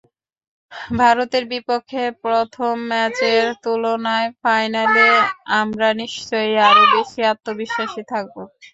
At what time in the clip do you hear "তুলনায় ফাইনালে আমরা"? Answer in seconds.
3.63-5.87